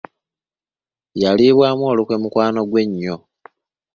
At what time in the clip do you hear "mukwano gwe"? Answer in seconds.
2.21-2.81